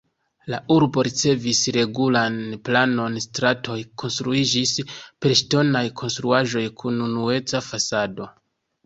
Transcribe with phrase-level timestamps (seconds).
[0.51, 8.29] La urbo ricevis regulan planon, stratoj konstruiĝis per ŝtonaj konstruaĵoj kun unueca fasado.